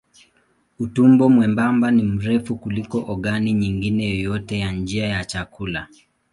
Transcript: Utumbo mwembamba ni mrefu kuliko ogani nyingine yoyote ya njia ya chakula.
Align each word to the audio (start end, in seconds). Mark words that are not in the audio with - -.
Utumbo 0.79 1.29
mwembamba 1.29 1.91
ni 1.91 2.03
mrefu 2.03 2.55
kuliko 2.55 3.05
ogani 3.07 3.53
nyingine 3.53 4.09
yoyote 4.09 4.59
ya 4.59 4.71
njia 4.71 5.05
ya 5.07 5.25
chakula. 5.25 5.87